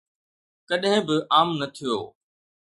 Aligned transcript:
ڪڏهن 0.67 0.99
به 1.07 1.15
عام 1.33 1.49
نه 1.59 1.67
ٿيو. 1.75 1.97